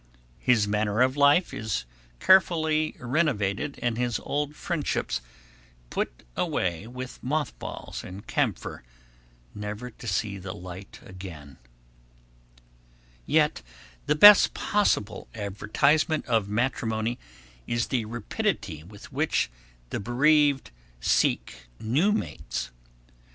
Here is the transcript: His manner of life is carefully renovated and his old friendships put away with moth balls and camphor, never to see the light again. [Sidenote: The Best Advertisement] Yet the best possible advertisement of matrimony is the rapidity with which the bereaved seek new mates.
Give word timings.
His 0.39 0.67
manner 0.67 1.01
of 1.01 1.15
life 1.15 1.53
is 1.53 1.85
carefully 2.19 2.95
renovated 2.97 3.77
and 3.83 3.99
his 3.99 4.19
old 4.21 4.55
friendships 4.55 5.21
put 5.91 6.23
away 6.35 6.87
with 6.87 7.21
moth 7.21 7.53
balls 7.59 8.03
and 8.03 8.25
camphor, 8.25 8.81
never 9.53 9.91
to 9.91 10.07
see 10.07 10.39
the 10.39 10.55
light 10.55 10.99
again. 11.05 11.59
[Sidenote: 13.27 13.27
The 13.27 13.27
Best 13.27 13.27
Advertisement] 13.27 13.27
Yet 13.27 13.61
the 14.07 14.15
best 14.15 14.53
possible 14.55 15.27
advertisement 15.35 16.25
of 16.25 16.49
matrimony 16.49 17.19
is 17.67 17.89
the 17.89 18.05
rapidity 18.05 18.81
with 18.83 19.13
which 19.13 19.51
the 19.91 19.99
bereaved 19.99 20.71
seek 20.99 21.67
new 21.79 22.11
mates. 22.11 22.71